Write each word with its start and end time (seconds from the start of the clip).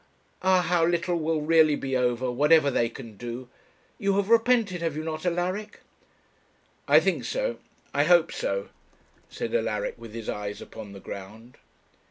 Ah, 0.41 0.63
how 0.63 0.83
little 0.83 1.19
will 1.19 1.41
really 1.43 1.75
be 1.75 1.95
over, 1.95 2.31
whatever 2.31 2.71
they 2.71 2.89
can 2.89 3.17
do! 3.17 3.49
You 3.99 4.15
have 4.17 4.31
repented, 4.31 4.81
have 4.81 4.95
you 4.97 5.03
not, 5.03 5.27
Alaric?' 5.27 5.81
'I 6.87 6.99
think 7.01 7.23
so, 7.23 7.59
I 7.93 8.05
hope 8.05 8.31
so,' 8.31 8.69
said 9.29 9.53
Alaric, 9.53 9.93
with 9.99 10.15
his 10.15 10.27
eyes 10.27 10.59
upon 10.59 10.93
the 10.93 10.99
ground. 10.99 11.57